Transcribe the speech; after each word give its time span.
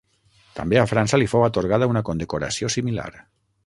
També 0.59 0.79
a 0.81 0.85
França 0.93 1.19
li 1.23 1.29
fou 1.35 1.45
atorgada 1.49 1.91
una 1.95 2.05
condecoració 2.11 2.75
similar. 2.79 3.11